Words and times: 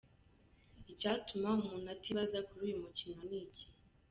Icyatuma 0.91 1.47
umuntu 1.59 1.87
atibaza 1.95 2.39
kuri 2.49 2.61
uyu 2.65 2.77
mukino 2.83 3.21
ni 3.29 3.37
iki? 3.45 3.65